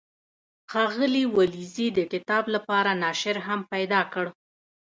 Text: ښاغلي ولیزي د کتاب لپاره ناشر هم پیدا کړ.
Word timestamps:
ښاغلي 0.71 1.23
ولیزي 1.37 1.87
د 1.97 1.99
کتاب 2.11 2.43
لپاره 2.55 2.91
ناشر 3.03 3.37
هم 3.47 3.59
پیدا 3.73 4.01
کړ. 4.13 4.25